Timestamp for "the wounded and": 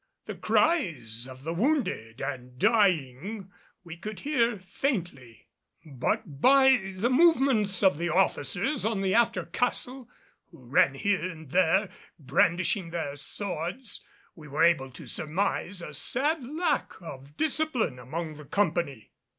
1.43-2.57